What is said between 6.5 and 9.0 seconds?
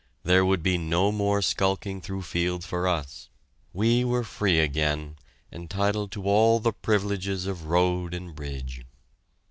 the privileges of road and bridge.